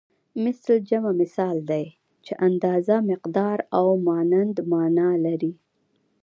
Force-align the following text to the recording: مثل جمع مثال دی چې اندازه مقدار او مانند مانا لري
مثل 0.43 0.69
جمع 0.89 1.09
مثال 1.21 1.57
دی 1.69 1.85
چې 2.25 2.31
اندازه 2.47 2.95
مقدار 3.11 3.57
او 3.77 3.87
مانند 4.07 4.55
مانا 4.71 5.09
لري 5.25 5.53